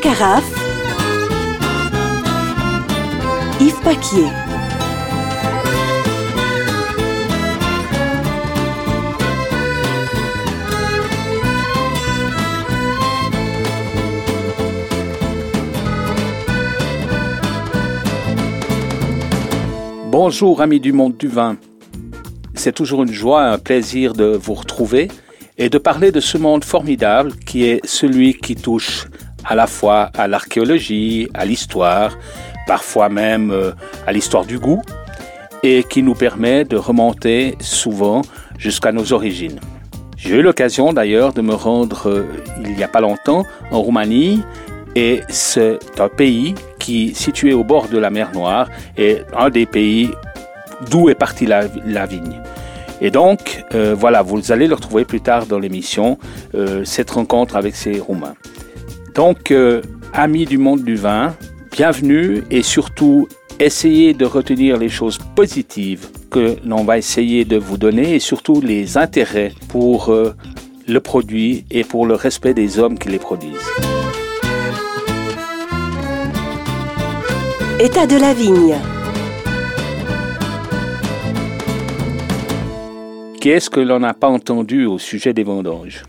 [0.00, 0.50] carafe,
[3.60, 4.28] Yves Paquier.
[20.10, 21.56] Bonjour amis du monde du vin.
[22.54, 25.08] C'est toujours une joie, un plaisir de vous retrouver
[25.58, 29.06] et de parler de ce monde formidable qui est celui qui touche
[29.44, 32.16] à la fois à l'archéologie, à l'histoire,
[32.66, 33.72] parfois même euh,
[34.06, 34.82] à l'histoire du goût,
[35.62, 38.22] et qui nous permet de remonter souvent
[38.58, 39.58] jusqu'à nos origines.
[40.16, 42.24] J'ai eu l'occasion d'ailleurs de me rendre euh,
[42.62, 44.42] il n'y a pas longtemps en Roumanie,
[44.94, 49.66] et c'est un pays qui, situé au bord de la mer Noire, est un des
[49.66, 50.10] pays
[50.90, 51.66] d'où est partie la,
[52.06, 52.40] vigne.
[53.00, 56.18] Et donc, euh, voilà, vous allez le retrouver plus tard dans l'émission,
[56.84, 58.34] cette rencontre avec ces Roumains.
[59.14, 59.52] Donc,
[60.12, 61.34] amis du monde du vin,
[61.72, 63.28] bienvenue et surtout
[63.60, 68.60] essayez de retenir les choses positives que l'on va essayer de vous donner et surtout
[68.60, 70.34] les intérêts pour euh,
[70.88, 73.70] le produit et pour le respect des hommes qui les produisent.
[77.78, 78.76] État de la vigne.
[83.40, 86.04] Qu'est-ce que l'on n'a pas entendu au sujet des vendanges?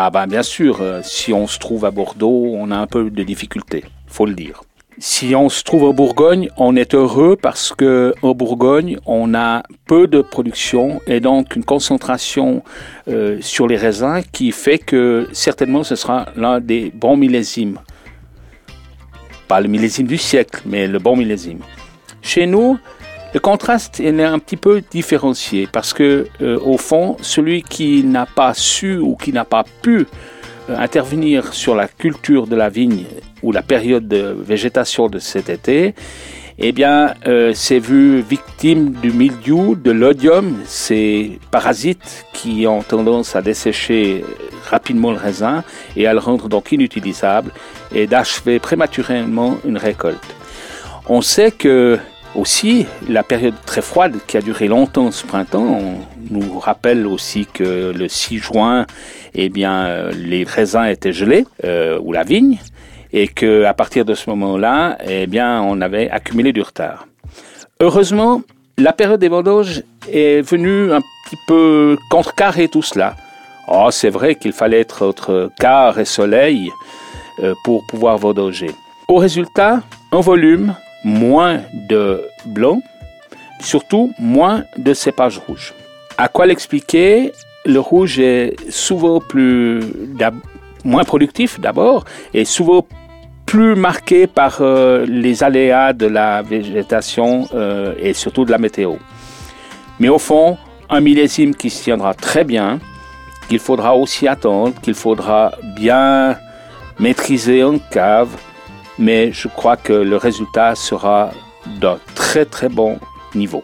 [0.00, 3.10] Ah ben bien sûr, euh, si on se trouve à Bordeaux, on a un peu
[3.10, 4.62] de difficultés, faut le dire.
[4.98, 9.64] Si on se trouve en Bourgogne, on est heureux parce que en Bourgogne, on a
[9.88, 12.62] peu de production et donc une concentration
[13.08, 17.80] euh, sur les raisins qui fait que certainement ce sera l'un des bons millésimes.
[19.48, 21.58] Pas le millésime du siècle, mais le bon millésime.
[22.22, 22.78] Chez nous,
[23.34, 28.24] le contraste est un petit peu différencié parce que euh, au fond, celui qui n'a
[28.24, 30.06] pas su ou qui n'a pas pu
[30.70, 33.04] euh, intervenir sur la culture de la vigne
[33.42, 35.94] ou la période de végétation de cet été,
[36.58, 43.36] eh bien, euh, c'est vu victime du mildiou, de l'odium, ces parasites qui ont tendance
[43.36, 44.24] à dessécher
[44.68, 45.62] rapidement le raisin
[45.96, 47.52] et à le rendre donc inutilisable
[47.94, 50.34] et d'achever prématurément une récolte.
[51.08, 51.98] On sait que
[52.34, 55.80] aussi, la période très froide qui a duré longtemps ce printemps
[56.30, 58.86] nous rappelle aussi que le 6 juin,
[59.34, 62.58] eh bien, euh, les raisins étaient gelés, euh, ou la vigne,
[63.12, 67.06] et que à partir de ce moment-là, eh bien, on avait accumulé du retard.
[67.80, 68.42] Heureusement,
[68.76, 73.16] la période des vendanges est venue un petit peu contrecarrer tout cela.
[73.68, 76.70] Oh, c'est vrai qu'il fallait être entre quart et soleil
[77.40, 78.70] euh, pour pouvoir vendanger.
[79.08, 79.80] Au résultat,
[80.10, 82.82] en volume, moins de blanc,
[83.60, 85.74] surtout moins de cépages rouges.
[86.16, 87.32] À quoi l'expliquer?
[87.64, 89.80] Le rouge est souvent plus
[90.84, 92.86] moins productif d'abord et souvent
[93.46, 98.96] plus marqué par euh, les aléas de la végétation euh, et surtout de la météo.
[100.00, 100.58] Mais au fond,
[100.90, 102.78] un millésime qui se tiendra très bien,
[103.48, 106.36] qu'il faudra aussi attendre, qu'il faudra bien
[106.98, 108.28] maîtriser en cave,
[108.98, 111.30] mais je crois que le résultat sera
[111.80, 112.98] d'un très très bon
[113.34, 113.62] niveau.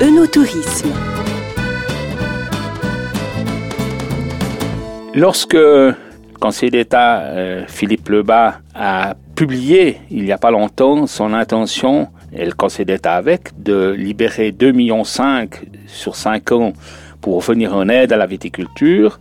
[0.00, 0.92] Eunotourisme.
[5.14, 5.94] Lorsque le
[6.38, 12.44] conseiller d'État euh, Philippe Lebas a publié il n'y a pas longtemps son intention, et
[12.44, 15.02] le conseil d'État avec, de libérer 2,5 millions
[15.86, 16.72] sur 5 ans
[17.20, 19.18] pour venir en aide à la viticulture,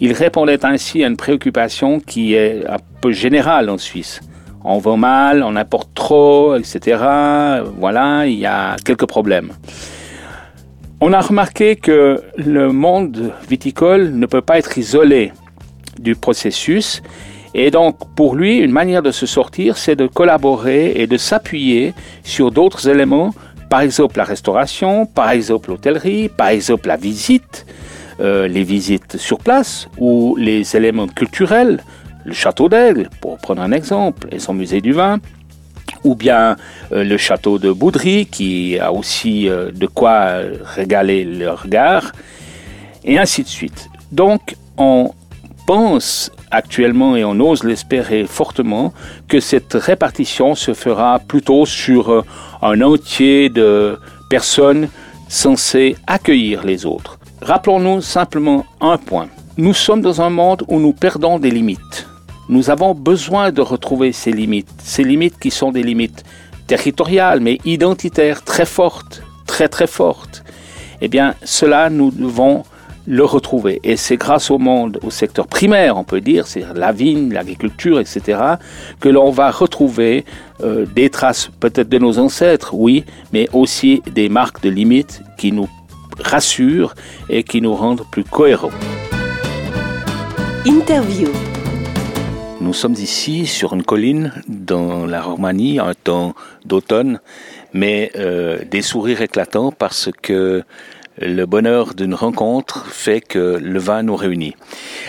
[0.00, 4.20] il répondait ainsi à une préoccupation qui est un peu générale en Suisse.
[4.64, 7.02] On va mal, on apporte trop, etc.
[7.78, 9.52] Voilà, il y a quelques problèmes.
[11.00, 15.32] On a remarqué que le monde viticole ne peut pas être isolé
[15.98, 17.02] du processus
[17.54, 21.94] et donc pour lui, une manière de se sortir, c'est de collaborer et de s'appuyer
[22.22, 23.34] sur d'autres éléments,
[23.68, 27.66] par exemple la restauration, par exemple l'hôtellerie, par exemple la visite,
[28.20, 31.82] euh, les visites sur place ou les éléments culturels,
[32.24, 35.20] le château d'Aigle, pour prendre un exemple, et son musée du vin,
[36.04, 36.56] ou bien
[36.92, 42.12] euh, le château de Boudry, qui a aussi euh, de quoi régaler le regard,
[43.04, 43.88] et ainsi de suite.
[44.12, 45.12] Donc, on
[45.66, 48.92] pense actuellement, et on ose l'espérer fortement,
[49.28, 52.24] que cette répartition se fera plutôt sur
[52.60, 54.88] un entier de personnes
[55.28, 57.19] censées accueillir les autres.
[57.42, 59.28] Rappelons-nous simplement un point.
[59.56, 62.06] Nous sommes dans un monde où nous perdons des limites.
[62.48, 66.24] Nous avons besoin de retrouver ces limites, ces limites qui sont des limites
[66.66, 70.44] territoriales, mais identitaires, très fortes, très très fortes.
[71.00, 72.64] Eh bien, cela, nous devons
[73.06, 73.80] le retrouver.
[73.84, 77.98] Et c'est grâce au monde, au secteur primaire, on peut dire, c'est la vigne, l'agriculture,
[77.98, 78.38] etc.,
[79.00, 80.24] que l'on va retrouver
[80.62, 85.52] euh, des traces peut-être de nos ancêtres, oui, mais aussi des marques de limites qui
[85.52, 85.68] nous
[86.22, 86.94] rassurent
[87.28, 88.70] et qui nous rendent plus cohérents.
[90.66, 91.28] Interview.
[92.60, 96.34] Nous sommes ici sur une colline dans la Roumanie, un temps
[96.66, 97.20] d'automne,
[97.72, 100.62] mais euh, des sourires éclatants parce que
[101.18, 104.56] le bonheur d'une rencontre fait que le vin nous réunit.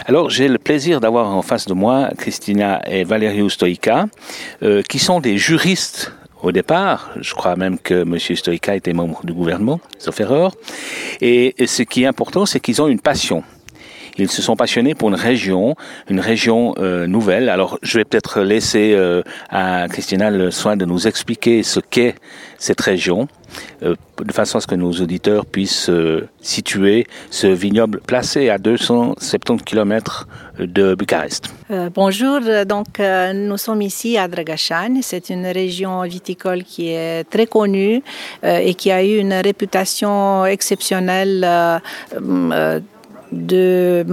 [0.05, 4.07] Alors j'ai le plaisir d'avoir en face de moi Christina et Valeriu Stoica,
[4.63, 7.11] euh, qui sont des juristes au départ.
[7.19, 8.17] Je crois même que M.
[8.19, 10.55] Stoica était membre du gouvernement, sauf erreur.
[11.21, 13.43] Et ce qui est important, c'est qu'ils ont une passion.
[14.17, 15.75] Ils se sont passionnés pour une région,
[16.09, 17.49] une région euh, nouvelle.
[17.49, 22.15] Alors, je vais peut-être laisser euh, à Christina le soin de nous expliquer ce qu'est
[22.57, 23.27] cette région,
[23.83, 25.89] euh, de façon à ce que nos auditeurs puissent
[26.41, 30.27] situer ce vignoble placé à 270 km
[30.59, 31.51] de Bucarest.
[31.95, 35.01] bonjour, donc nous sommes ici à Dragașani.
[35.01, 38.03] C'est une région viticole qui est très connue
[38.43, 41.81] et qui a eu une réputation exceptionnelle
[43.31, 44.05] de,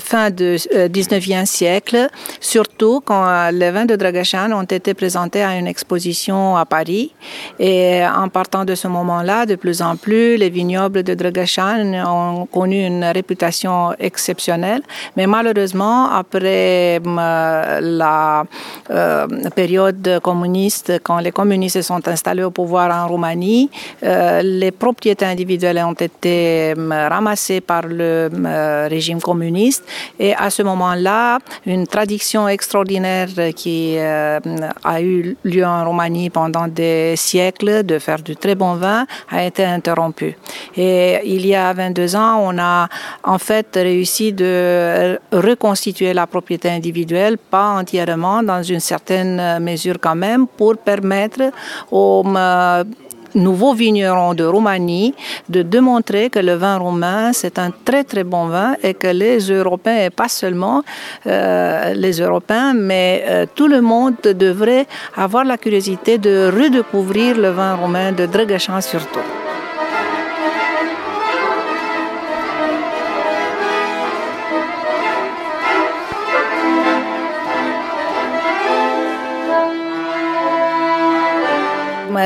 [0.00, 2.08] fin du 19e siècle,
[2.40, 7.12] surtout quand euh, les vins de Dragachan ont été présentés à une exposition à Paris.
[7.58, 12.46] Et en partant de ce moment-là, de plus en plus, les vignobles de Dragachan ont
[12.46, 14.82] connu une réputation exceptionnelle.
[15.16, 18.44] Mais malheureusement, après euh, la
[18.90, 23.70] euh, période communiste, quand les communistes sont installés au pouvoir en Roumanie,
[24.02, 28.30] les propriétés individuelles ont été ramassées par le
[28.62, 29.84] euh, régime communiste.
[30.18, 34.38] Et à ce moment-là, une tradition extraordinaire qui euh,
[34.84, 39.44] a eu lieu en Roumanie pendant des siècles de faire du très bon vin a
[39.44, 40.36] été interrompue.
[40.76, 42.88] Et il y a 22 ans, on a
[43.24, 50.16] en fait réussi de reconstituer la propriété individuelle, pas entièrement, dans une certaine mesure quand
[50.16, 51.50] même, pour permettre
[51.90, 52.84] aux euh,
[53.34, 55.14] nouveaux vignerons de Roumanie
[55.48, 59.38] de démontrer que le vin roumain, c'est un très très bon vin et que les
[59.50, 60.82] Européens, et pas seulement
[61.26, 64.86] euh, les Européens, mais euh, tout le monde devrait
[65.16, 69.20] avoir la curiosité de redécouvrir le vin roumain de Dragachan surtout.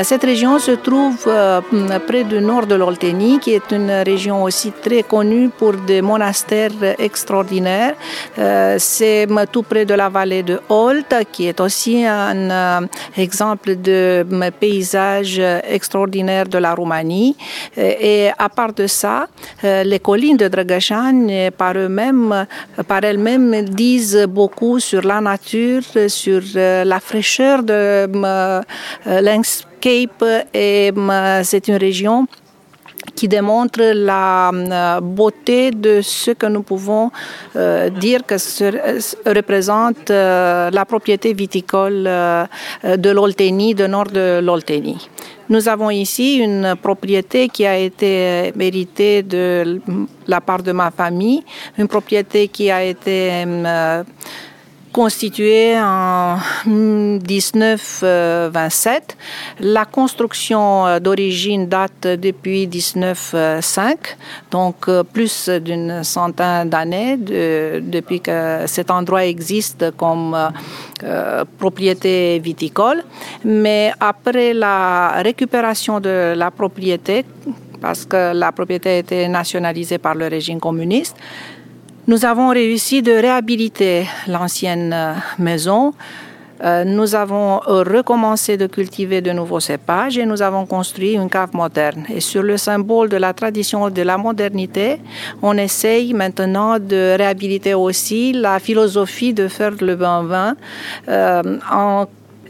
[0.03, 1.61] Cette région se trouve euh,
[2.05, 6.71] près du nord de l'Olténie, qui est une région aussi très connue pour des monastères
[6.99, 7.95] extraordinaires.
[8.37, 13.75] Euh, c'est tout près de la vallée de Holt, qui est aussi un euh, exemple
[13.77, 14.25] de
[14.59, 17.35] paysage extraordinaire de la Roumanie.
[17.77, 19.27] Et à part de ça,
[19.63, 21.75] les collines de Dragachan, par
[22.87, 28.07] par elles-mêmes, disent beaucoup sur la nature, sur la fraîcheur de
[29.05, 30.25] l'inspiration Cape,
[31.43, 32.27] c'est une région
[33.15, 37.11] qui démontre la euh, beauté de ce que nous pouvons
[37.55, 38.35] euh, dire que
[39.25, 45.09] représente euh, la propriété viticole de l'Olténie, de nord de l'Olténie.
[45.49, 49.81] Nous avons ici une propriété qui a été méritée de
[50.27, 51.43] la part de ma famille,
[51.77, 53.45] une propriété qui a été
[54.97, 59.15] constitué en 1927.
[59.59, 64.17] La construction euh, d'origine date depuis 1905,
[64.49, 70.35] donc euh, plus d'une centaine d'années depuis que cet endroit existe comme
[71.03, 73.03] euh, propriété viticole.
[73.45, 77.23] Mais après la récupération de la propriété,
[77.79, 81.15] parce que la propriété a été nationalisée par le régime communiste,
[82.07, 85.93] nous avons réussi de réhabiliter l'ancienne euh, maison.
[86.63, 91.49] Euh, nous avons recommencé de cultiver de nouveaux cépages et nous avons construit une cave
[91.53, 92.05] moderne.
[92.09, 94.99] Et sur le symbole de la tradition de la modernité,
[95.41, 100.55] on essaye maintenant de réhabiliter aussi la philosophie de faire le bon vin
[101.09, 101.57] euh,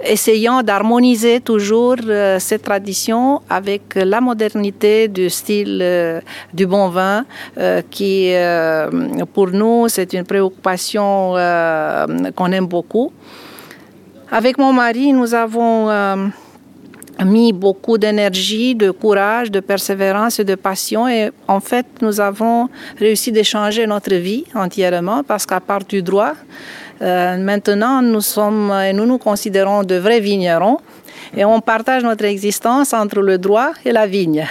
[0.04, 6.22] essayant d'harmoniser toujours euh, cette tradition avec la modernité du style euh,
[6.54, 7.26] du bon vin,
[7.58, 8.34] euh, qui
[9.34, 11.34] pour nous c'est une préoccupation
[12.36, 13.12] qu'on aime beaucoup.
[14.32, 15.88] Avec mon mari, nous avons
[17.26, 21.08] mis beaucoup d'énergie, de courage, de persévérance et de passion.
[21.08, 26.34] Et en fait, nous avons réussi d'échanger notre vie entièrement parce qu'à part du droit,
[26.34, 30.80] euh, maintenant, nous sommes et nous nous considérons de vrais vignerons
[31.36, 34.48] et on partage notre existence entre le droit et la vigne.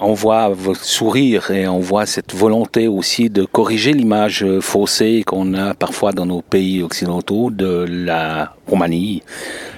[0.00, 5.54] on voit votre sourire et on voit cette volonté aussi de corriger l'image faussée qu'on
[5.54, 9.22] a parfois dans nos pays occidentaux de la Roumanie,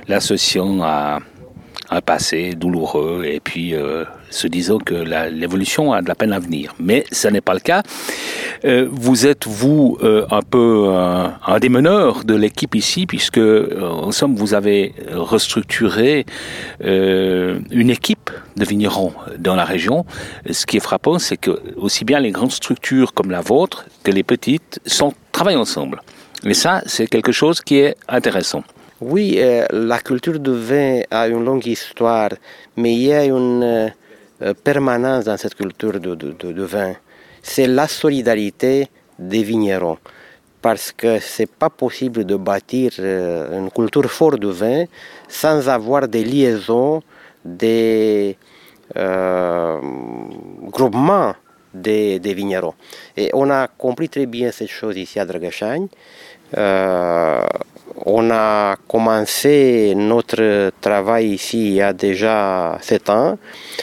[0.08, 1.20] l'associant à
[1.90, 6.38] un passé douloureux et puis euh, se disant que l'évolution a de la peine à
[6.38, 6.74] venir.
[6.78, 7.82] Mais ce n'est pas le cas.
[8.64, 14.12] Euh, vous êtes, vous, euh, un peu un des meneurs de l'équipe ici, puisque, en
[14.12, 16.26] somme, vous avez restructuré
[16.80, 20.04] une équipe de vignerons dans la région.
[20.50, 24.10] Ce qui est frappant, c'est que aussi bien les grandes structures comme la vôtre que
[24.10, 26.02] les petites sont, travaillent ensemble.
[26.44, 28.62] Et ça, c'est quelque chose qui est intéressant.
[29.00, 32.30] Oui, euh, la culture du vin a une longue histoire,
[32.76, 33.62] mais il y a une
[34.42, 36.94] euh, permanence dans cette culture de, vin.
[37.40, 39.98] C'est la solidarité des vignerons.
[40.60, 44.86] Parce que c'est pas possible de bâtir euh, une culture forte de vin
[45.28, 47.00] sans avoir des liaisons,
[47.44, 48.36] des
[50.72, 51.36] groupements
[51.72, 52.74] des, vignerons.
[53.16, 55.86] Et on a compris très bien cette chose ici à Dragachagne.
[58.04, 63.38] On a commencé notre travail ici il y a déjà sept ans,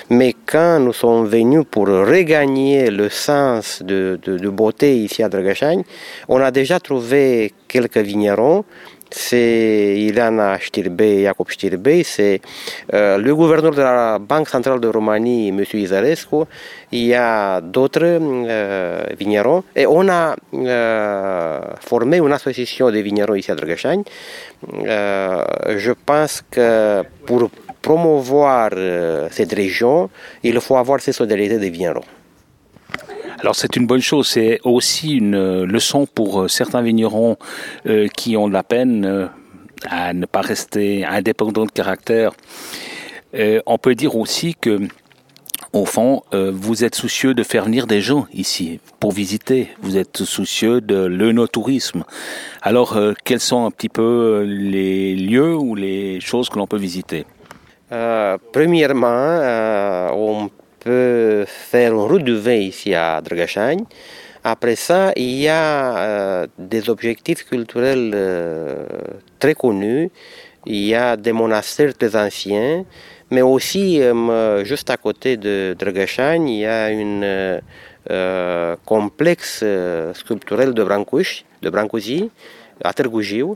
[0.10, 4.20] mais quand nous sommes venus pour regagner le sens de,
[4.50, 5.84] beauté ici à Dragachagne,
[6.30, 8.64] on a déjà trouvé quelques vignerons
[9.17, 12.41] c'est Ilana Știrbe, Jacob Știrbe, c'est
[12.93, 15.63] euh, le gouverneur de la Banque centrale de Roumanie, M.
[15.74, 16.43] Izarescu.
[16.91, 23.36] Il y a d'autres euh, vignerons et on a euh, formé une association de vignerons
[23.36, 24.03] ici à Dragachagne.
[24.84, 27.50] je pense que pour
[27.81, 28.72] promouvoir
[29.31, 30.10] cette région,
[30.43, 32.14] il faut avoir ces solidarités des vignerons.
[33.39, 37.38] Alors c'est une bonne chose, c'est aussi une euh, leçon pour euh, certains vignerons
[37.86, 39.30] euh, qui ont de la peine
[39.89, 42.32] à ne pas rester indépendants de caractère.
[43.65, 44.80] on peut dire aussi que
[45.74, 49.68] au fond, vous êtes soucieux de faire venir des gens ici pour visiter.
[49.82, 52.06] Vous êtes soucieux de l'œnotourisme.
[52.62, 57.25] Alors, quels sont un petit peu les lieux ou les choses que l'on peut visiter?
[58.54, 59.42] Premièrement,
[60.13, 60.50] on
[60.86, 63.84] peut faire une route du vin ici à Dragachagne.
[64.44, 68.86] Après ça, il y a euh, des objectifs culturels euh,
[69.39, 70.12] très connus.
[70.68, 72.86] Il y a des monastères très anciens,
[73.32, 79.65] mais aussi euh, juste à côté de Dragachagne, il y a un complexe
[80.13, 80.84] sculpturel de
[81.72, 82.30] Brancusi,
[82.84, 83.48] à Tergougiu,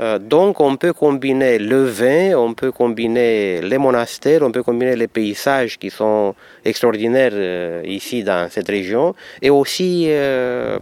[0.00, 4.96] euh, donc on peut combiner le vin, on peut combiner les monastères, on peut combiner
[4.96, 10.78] les paysages qui sont extraordinaires euh, ici dans cette région et aussi euh,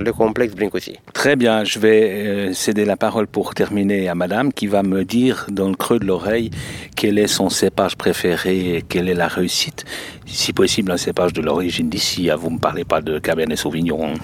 [0.00, 0.96] le complexe Brincosi.
[1.12, 5.46] Très bien, je vais céder la parole pour terminer à madame qui va me dire
[5.50, 6.50] dans le creux de l'oreille
[6.96, 9.84] quel est son cépage préféré et quelle est la réussite.
[10.26, 12.30] Si possible, un cépage de l'origine d'ici.
[12.36, 14.14] Vous ne me parlez pas de Cabernet Sauvignon.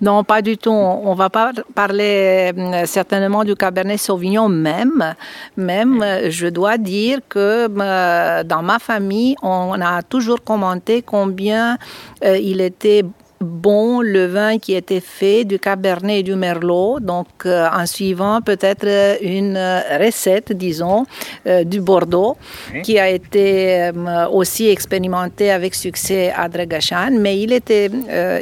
[0.00, 0.70] Non, pas du tout.
[0.70, 5.14] On va pas parler euh, certainement du Cabernet Sauvignon même.
[5.56, 11.78] Même, je dois dire que euh, dans ma famille, on a toujours commenté combien
[12.24, 13.04] euh, il était
[13.44, 18.40] bon le vin qui était fait du Cabernet et du Merlot, donc euh, en suivant
[18.40, 19.56] peut-être une
[20.00, 21.04] recette, disons,
[21.46, 22.36] euh, du Bordeaux,
[22.82, 27.90] qui a été euh, aussi expérimentée avec succès à Dragachan, mais il, était,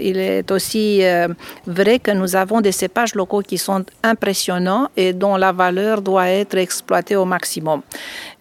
[0.00, 1.02] il est aussi
[1.66, 6.28] vrai que nous avons des cépages locaux qui sont impressionnants et dont la valeur doit
[6.28, 7.82] être exploitée au maximum.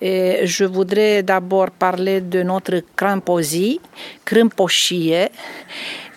[0.01, 3.79] Et je voudrais d'abord parler de notre Cramposi,
[4.25, 5.13] Crimpochie,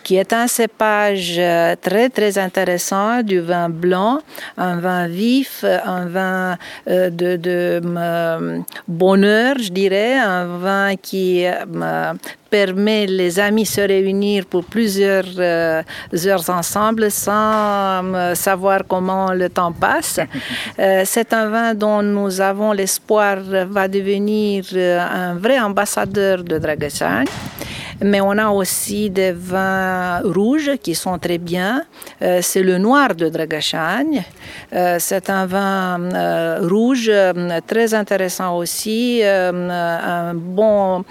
[0.05, 4.21] qui est un cépage euh, très très intéressant du vin blanc,
[4.59, 6.57] un vin vif, un vin
[6.89, 11.45] euh, de, de euh, bonheur, je dirais, un vin qui
[12.51, 20.21] permet les amis se réunir pour plusieurs heures ensemble sans savoir comment le temps passe.
[21.05, 23.39] c'est un vin dont nous avons l'espoir
[23.77, 27.25] va devenir un vrai ambassadeur de Dragasan.
[28.03, 31.83] Mais on a aussi des vins rouges qui sont très bien.
[32.23, 34.23] Euh, c'est le noir de Dragachagne.
[34.73, 37.11] Euh, c'est un vin euh, rouge
[37.67, 39.23] très intéressant aussi.
[39.25, 41.05] un bon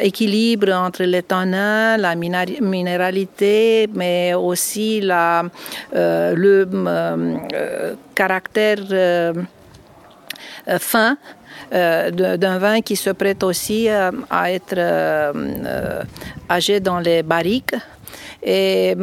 [0.00, 5.50] équilibre entre les tanins, la minéralité, mais aussi le
[8.14, 8.78] caractère
[10.78, 11.16] fin
[11.70, 16.02] d'un vin qui se prête aussi euh, à être euh,
[16.50, 17.74] âgé dans les barriques.
[18.46, 18.94] Et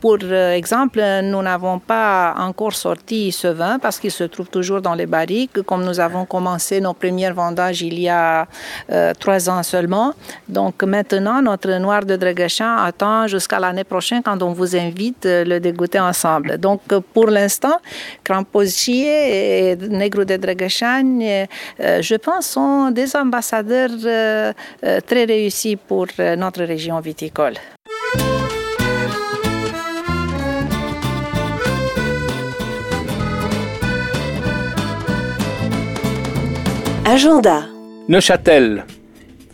[0.00, 4.94] pour exemple, nous n'avons pas encore sorti ce vin parce qu'il se trouve toujours dans
[4.94, 8.46] les barriques, comme nous avons commencé nos premiers vendages il y a
[9.18, 10.12] trois ans seulement.
[10.48, 15.58] Donc maintenant, notre noir de Dragachan attend jusqu'à l'année prochaine quand on vous invite le
[15.58, 16.58] dégoûter ensemble.
[16.58, 17.78] Donc pour l'instant,
[18.22, 21.48] Cramposier et Negro de Dragachan,
[21.78, 23.90] je pense, sont des ambassadeurs
[25.06, 27.54] très réussis pour notre région viticole.
[37.06, 37.64] Agenda.
[38.08, 38.84] Neuchâtel,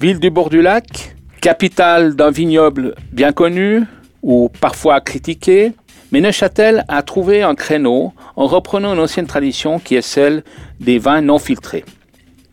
[0.01, 3.83] ville du bord du lac, capitale d'un vignoble bien connu
[4.23, 5.73] ou parfois critiqué,
[6.13, 10.43] mais Neuchâtel a trouvé un créneau en reprenant une ancienne tradition qui est celle
[10.81, 11.85] des vins non filtrés.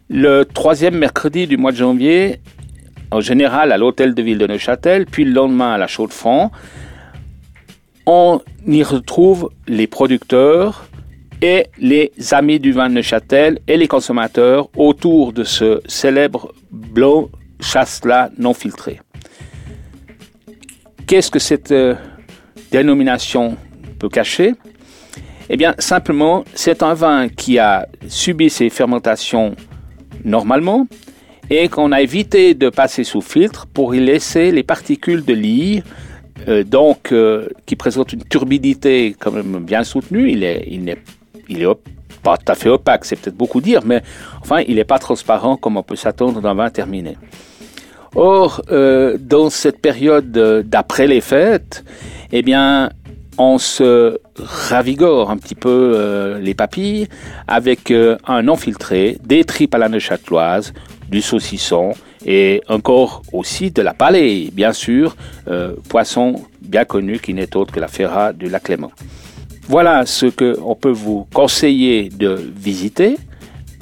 [0.10, 2.40] Le troisième mercredi du mois de janvier,
[3.12, 6.52] en général à l'hôtel de ville de Neuchâtel, puis le lendemain à la Chaux-de-Fonds,
[8.06, 10.88] on y retrouve les producteurs,
[11.42, 17.30] et les amis du vin de Neuchâtel et les consommateurs autour de ce célèbre blanc
[17.60, 19.00] chasselas non filtré.
[21.06, 21.96] Qu'est-ce que cette euh,
[22.72, 23.58] dénomination
[24.00, 24.54] peut cacher
[25.50, 29.56] Eh bien, simplement, c'est un vin qui a subi ses fermentations
[30.24, 30.88] normalement
[31.50, 35.84] et qu'on a évité de passer sous filtre pour y laisser les particules de lye
[36.48, 40.30] euh, donc, euh, qui présentent une turbidité quand même bien soutenue.
[40.30, 40.96] Il n'est il
[41.50, 41.68] il est
[42.22, 44.02] pas tout à fait opaque, c'est peut-être beaucoup dire, mais
[44.42, 47.18] enfin, il n'est pas transparent comme on peut s'attendre d'un vin terminé.
[48.20, 50.32] Or, euh, dans cette période
[50.66, 51.86] d'après les fêtes,
[52.32, 52.90] eh bien,
[53.38, 57.08] on se ravigore un petit peu euh, les papilles
[57.48, 60.74] avec euh, un non filtré, des tripes à la neuchâteloise,
[61.10, 61.92] du saucisson
[62.26, 65.16] et encore aussi de la palée, bien sûr,
[65.88, 68.92] poisson bien connu qui n'est autre que la ferra du lac Léman.
[69.70, 73.18] Voilà ce qu'on peut vous conseiller de visiter.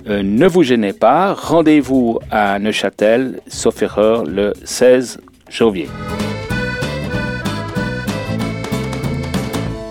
[0.07, 5.19] Euh, ne vous gênez pas, rendez-vous à Neuchâtel, sauf erreur, le 16
[5.49, 5.87] janvier.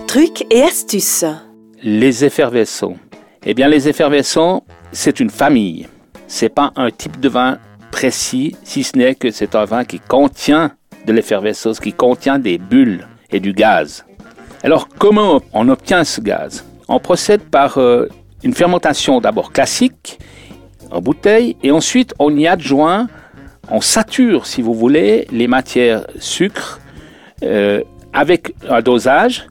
[0.07, 1.25] Trucs et astuces.
[1.83, 2.95] Les effervescents.
[3.45, 4.63] Eh bien, les effervescents,
[4.93, 5.89] c'est une famille.
[6.27, 7.57] C'est pas un type de vin
[7.91, 10.71] précis, si ce n'est que c'est un vin qui contient
[11.05, 14.05] de l'effervescence, qui contient des bulles et du gaz.
[14.63, 16.63] Alors, comment on obtient ce gaz?
[16.87, 18.07] On procède par euh,
[18.45, 20.19] une fermentation d'abord classique
[20.91, 23.07] en bouteille et ensuite on y adjoint,
[23.69, 26.79] on sature, si vous voulez, les matières sucre
[27.43, 27.81] euh,
[28.13, 29.47] avec un dosage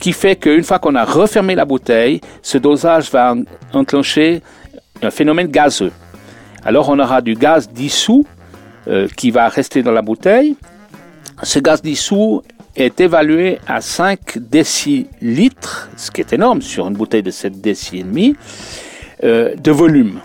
[0.00, 3.34] qui fait qu'une fois qu'on a refermé la bouteille, ce dosage va
[3.74, 4.42] enclencher
[5.02, 5.92] un phénomène gazeux.
[6.64, 8.26] Alors on aura du gaz dissous
[8.88, 10.56] euh, qui va rester dans la bouteille.
[11.42, 12.42] Ce gaz dissous
[12.78, 18.06] est évalué à 5 décilitres, ce qui est énorme sur une bouteille de 7 décilitres
[18.06, 18.36] et demi,
[19.24, 20.20] euh, de volume.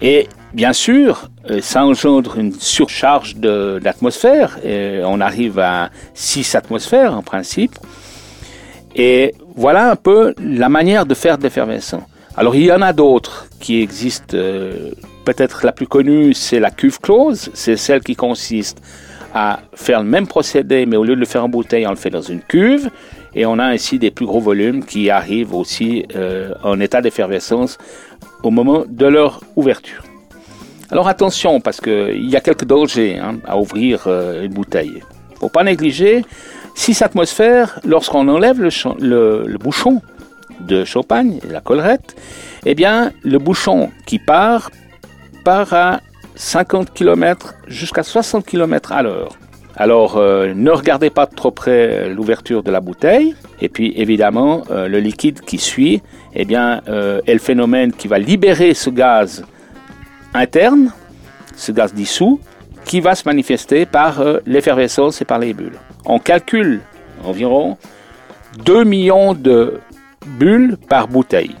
[0.00, 4.58] Et bien sûr, euh, ça engendre une surcharge de l'atmosphère.
[4.64, 7.76] On arrive à 6 atmosphères en principe.
[8.94, 11.48] Et voilà un peu la manière de faire de.
[12.36, 14.36] Alors il y en a d'autres qui existent.
[14.36, 14.90] Euh,
[15.24, 17.50] peut-être la plus connue, c'est la cuve close.
[17.54, 18.78] C'est celle qui consiste
[19.34, 21.96] à faire le même procédé, mais au lieu de le faire en bouteille, on le
[21.96, 22.90] fait dans une cuve.
[23.34, 27.78] Et on a ainsi des plus gros volumes qui arrivent aussi euh, en état d'effervescence
[28.42, 30.02] au moment de leur ouverture.
[30.90, 35.02] Alors attention, parce qu'il y a quelques dangers hein, à ouvrir euh, une bouteille.
[35.30, 36.24] Il ne faut pas négliger
[36.74, 40.00] 6 atmosphères lorsqu'on enlève le, bouchon
[40.60, 42.16] de champagne, la collerette,
[42.64, 44.70] eh bien le bouchon qui part
[45.44, 46.00] part à
[46.38, 49.36] 50 km jusqu'à 60 km à l'heure.
[49.76, 53.34] Alors, euh, ne regardez pas trop près l'ouverture de la bouteille.
[53.60, 56.00] Et puis, évidemment, euh, le liquide qui suit,
[56.34, 59.44] eh bien, euh, est le phénomène qui va libérer ce gaz
[60.32, 60.92] interne,
[61.56, 62.40] ce gaz dissous,
[62.84, 65.78] qui va se manifester par l'effervescence et par les bulles.
[66.04, 66.80] On calcule
[67.24, 67.76] environ
[68.64, 69.80] 2 millions de
[70.38, 71.56] bulles par bouteille.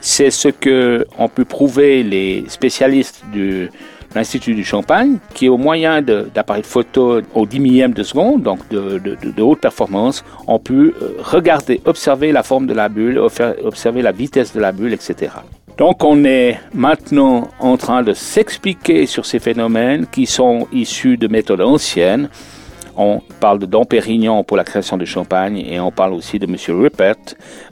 [0.00, 3.70] C'est ce que ont pu prouver les spécialistes du,
[4.16, 9.42] l'Institut du Champagne, qui au moyen d'appareils photo au 10 millième de seconde, donc de,
[9.42, 14.52] haute performance, ont pu euh, regarder, observer la forme de la bulle, observer la vitesse
[14.54, 15.30] de la bulle, etc.
[15.78, 21.28] Donc on est maintenant en train de s'expliquer sur ces phénomènes qui sont issus de
[21.28, 22.30] méthodes anciennes.
[22.96, 26.46] On parle de Dom Pérignon pour la création du champagne et on parle aussi de
[26.46, 26.56] M.
[26.68, 27.16] Rupert,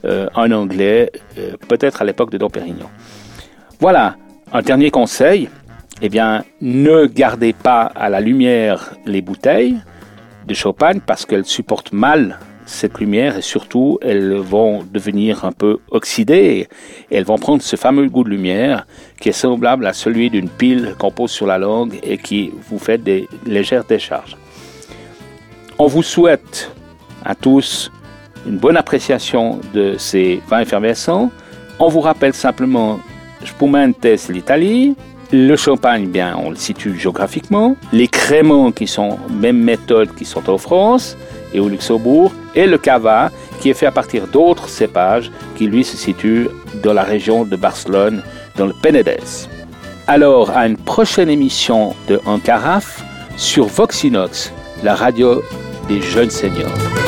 [0.05, 2.89] euh, un anglais, euh, peut-être à l'époque de Dom Pérignon.
[3.79, 4.17] Voilà,
[4.53, 5.49] un dernier conseil,
[6.01, 9.77] eh bien, ne gardez pas à la lumière les bouteilles
[10.47, 15.77] de champagne parce qu'elles supportent mal cette lumière et surtout elles vont devenir un peu
[15.91, 16.67] oxydées
[17.11, 18.87] et elles vont prendre ce fameux goût de lumière
[19.19, 22.79] qui est semblable à celui d'une pile qu'on pose sur la langue et qui vous
[22.79, 24.35] fait des légères décharges.
[25.77, 26.71] On vous souhaite
[27.23, 27.91] à tous
[28.45, 31.31] une bonne appréciation de ces vins effervescents.
[31.79, 32.99] On vous rappelle simplement
[33.43, 34.95] Spumante, l'Italie.
[35.31, 37.75] Le champagne, bien, on le situe géographiquement.
[37.91, 41.17] Les créments, qui sont même méthode, qui sont en France
[41.53, 42.31] et au Luxembourg.
[42.53, 46.47] Et le cava, qui est fait à partir d'autres cépages, qui lui se situe
[46.83, 48.21] dans la région de Barcelone,
[48.55, 49.49] dans le Penedès.
[50.07, 53.03] Alors, à une prochaine émission de En Carafe
[53.35, 55.41] sur Voxinox, la radio
[55.87, 57.04] des jeunes seniors.